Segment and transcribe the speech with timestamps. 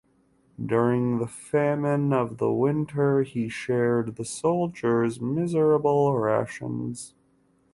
[0.65, 7.13] During the famine of the winter he shared the soldiers' miserable rations.